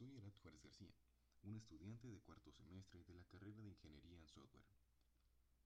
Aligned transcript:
Soy 0.00 0.16
Erat 0.16 0.34
Juárez 0.40 0.62
García, 0.62 0.94
un 1.42 1.56
estudiante 1.56 2.08
de 2.08 2.22
cuarto 2.22 2.50
semestre 2.52 3.04
de 3.04 3.12
la 3.12 3.24
carrera 3.24 3.60
de 3.60 3.68
Ingeniería 3.68 4.18
en 4.18 4.26
Software. 4.28 4.64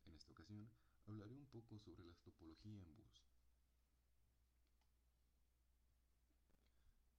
En 0.07 0.13
esta 0.13 0.33
ocasión 0.33 0.69
hablaré 1.07 1.37
un 1.37 1.47
poco 1.47 1.79
sobre 1.79 2.03
la 2.03 2.17
topología 2.17 2.83
en 2.83 2.97
bus. 2.97 3.23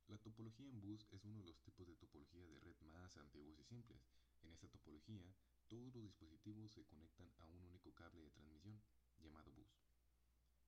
La 0.10 0.18
topología 0.18 0.68
en 0.68 0.82
bus 0.82 1.08
es 1.14 1.24
uno 1.24 1.40
de 1.40 1.46
los 1.46 1.62
tipos 1.62 1.88
de 1.88 1.96
topología 1.96 2.50
de 2.50 2.60
red 2.60 2.76
más 2.92 3.16
antiguos 3.16 3.58
y 3.60 3.64
simples. 3.64 4.02
En 4.44 4.52
esta 4.52 4.68
topología, 4.68 5.24
todos 5.70 5.96
los 5.96 6.04
dispositivos 6.04 6.74
se 6.74 6.84
conectan 6.84 7.32
a 7.38 7.46
un 7.46 7.64
único 7.64 7.94
cable 7.94 8.24
de 8.24 8.32
transmisión, 8.32 8.82
llamado 9.24 9.54
bus. 9.54 9.72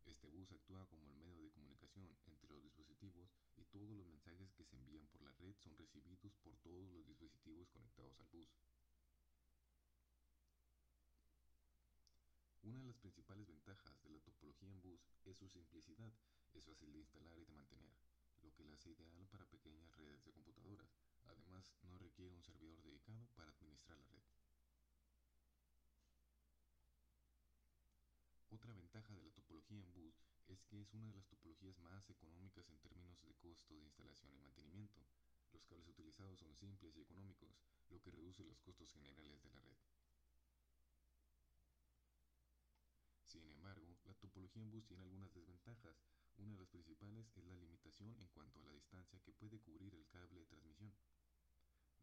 Este 0.05 0.29
bus 0.29 0.49
actúa 0.53 0.87
como 0.87 1.09
el 1.09 1.17
medio 1.17 1.43
de 1.43 1.51
comunicación 1.51 2.07
entre 2.25 2.49
los 2.53 2.63
dispositivos 2.63 3.29
y 3.57 3.65
todos 3.65 3.89
los 3.89 4.07
mensajes 4.07 4.53
que 4.53 4.63
se 4.63 4.77
envían 4.77 5.05
por 5.07 5.21
la 5.21 5.33
red 5.33 5.53
son 5.59 5.75
recibidos 5.87 6.33
por 6.43 6.55
todos 6.57 6.91
los 6.91 7.05
dispositivos 7.07 7.69
conectados 7.69 8.19
al 8.19 8.27
bus. 8.27 8.49
Una 12.63 12.79
de 12.79 12.87
las 12.87 12.97
principales 12.97 13.47
ventajas 13.47 14.03
de 14.03 14.09
la 14.09 14.19
topología 14.19 14.69
en 14.69 14.81
bus 14.81 14.99
es 15.23 15.37
su 15.37 15.47
simplicidad, 15.47 16.11
es 16.53 16.63
fácil 16.65 16.91
de 16.91 16.99
instalar 16.99 17.39
y 17.39 17.45
de 17.45 17.53
mantener, 17.53 17.95
lo 18.43 18.53
que 18.53 18.65
la 18.65 18.73
hace 18.73 18.89
ideal 18.89 19.25
para 19.27 19.45
pequeñas 19.45 19.95
redes 19.95 20.23
de 20.25 20.31
computadoras. 20.31 20.89
Además, 21.25 21.71
no 21.83 21.97
requiere 21.97 22.33
un 22.33 22.43
servidor 22.43 22.81
dedicado 22.83 23.25
para 23.35 23.49
administrar 23.49 23.97
la 23.99 24.07
red. 24.07 24.23
Otra 28.49 28.73
ventaja 28.73 29.15
de 29.15 29.23
la 29.23 29.31
topología 29.31 29.81
en 29.81 29.93
bus 29.93 30.15
es 30.47 30.61
que 30.63 30.81
es 30.81 30.93
una 30.93 31.07
de 31.07 31.13
las 31.13 31.27
topologías 31.27 31.77
más 31.79 32.09
económicas 32.09 32.69
en 32.69 32.79
términos 32.79 33.21
de 33.21 33.33
costo 33.35 33.75
de 33.75 33.83
instalación 33.83 34.33
y 34.33 34.37
mantenimiento. 34.39 35.01
Los 35.57 35.65
cables 35.65 35.89
utilizados 35.89 36.39
son 36.39 36.55
simples 36.55 36.95
y 36.95 37.01
económicos, 37.01 37.49
lo 37.89 37.99
que 37.99 38.11
reduce 38.11 38.43
los 38.43 38.59
costos 38.59 38.93
generales 38.93 39.41
de 39.41 39.49
la 39.49 39.59
red. 39.59 39.75
Sin 43.25 43.49
embargo, 43.49 43.97
la 44.05 44.13
topología 44.13 44.61
en 44.61 44.69
bus 44.69 44.85
tiene 44.85 45.01
algunas 45.01 45.33
desventajas. 45.33 45.95
Una 46.37 46.51
de 46.51 46.59
las 46.59 46.69
principales 46.69 47.25
es 47.35 47.43
la 47.43 47.55
limitación 47.55 48.15
en 48.19 48.27
cuanto 48.27 48.59
a 48.59 48.65
la 48.65 48.71
distancia 48.71 49.19
que 49.25 49.33
puede 49.33 49.59
cubrir 49.59 49.95
el 49.95 50.05
cable 50.09 50.41
de 50.41 50.45
transmisión. 50.45 50.93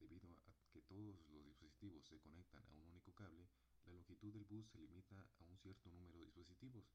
Debido 0.01 0.37
a 0.49 0.55
que 0.73 0.83
todos 0.83 1.15
los 1.31 1.47
dispositivos 1.47 2.05
se 2.09 2.19
conectan 2.19 2.67
a 2.67 2.75
un 2.75 2.89
único 2.89 3.15
cable, 3.15 3.47
la 3.87 3.93
longitud 3.93 4.33
del 4.33 4.47
bus 4.47 4.67
se 4.67 4.81
limita 4.81 5.31
a 5.39 5.45
un 5.45 5.57
cierto 5.59 5.93
número 5.93 6.19
de 6.19 6.25
dispositivos, 6.25 6.91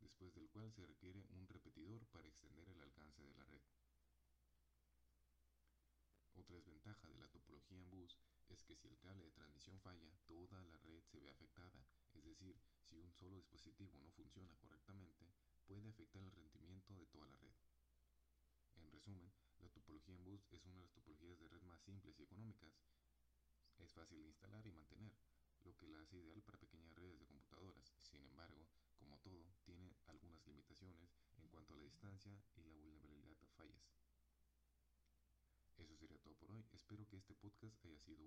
después 0.00 0.34
del 0.34 0.50
cual 0.50 0.70
se 0.70 0.84
requiere 0.84 1.24
un 1.30 1.48
repetidor 1.48 2.04
para 2.08 2.28
extender 2.28 2.68
el 2.68 2.80
alcance 2.82 3.22
de 3.22 3.32
la 3.32 3.44
red. 3.44 3.62
Otra 6.84 6.92
desventaja 6.92 7.08
de 7.08 7.18
la 7.18 7.28
topología 7.28 7.78
en 7.78 7.90
bus 7.90 8.18
es 8.50 8.62
que 8.62 8.76
si 8.76 8.88
el 8.88 8.98
cable 8.98 9.24
de 9.24 9.30
transmisión 9.30 9.80
falla, 9.80 10.18
toda 10.26 10.62
la 10.64 10.76
red 10.76 11.00
se 11.00 11.18
ve 11.18 11.30
afectada, 11.30 11.82
es 12.12 12.22
decir, 12.22 12.60
si 12.82 12.98
un 12.98 13.10
solo 13.14 13.36
dispositivo 13.36 13.98
no 14.00 14.10
funciona 14.10 14.54
correctamente, 14.56 15.32
puede 15.66 15.88
afectar 15.88 16.22
el 16.22 16.30
rendimiento 16.30 16.94
de 16.94 17.06
toda 17.06 17.26
la 17.28 17.38
red. 17.38 17.54
En 18.76 18.90
resumen, 18.92 19.32
la 19.60 19.70
topología 19.70 20.14
en 20.14 20.24
bus 20.24 20.46
es 20.50 20.62
una 20.66 20.74
de 20.74 20.82
las 20.82 20.92
topologías 20.92 21.40
de 21.40 21.48
red 21.48 21.62
más 21.62 21.80
simples 21.80 22.20
y 22.20 22.24
económicas. 22.24 22.74
Es 23.78 23.90
fácil 23.94 24.20
de 24.20 24.28
instalar 24.28 24.66
y 24.66 24.72
mantener, 24.72 25.16
lo 25.64 25.74
que 25.78 25.88
la 25.88 26.02
hace 26.02 26.18
ideal 26.18 26.42
para 26.42 26.58
pequeñas 26.58 26.94
redes 26.96 27.18
de 27.18 27.24
computadoras. 27.24 27.94
Sin 28.02 28.22
embargo, 28.26 28.68
como 28.98 29.16
todo, 29.20 29.56
tiene 29.64 29.96
algunas 30.04 30.46
limitaciones 30.46 31.16
en 31.38 31.48
cuanto 31.48 31.72
a 31.72 31.76
la 31.78 31.84
distancia 31.84 32.38
y 32.56 32.63
Espero 36.94 37.08
que 37.10 37.16
este 37.16 37.34
podcast 37.34 37.84
haya 37.84 37.98
sido 37.98 38.23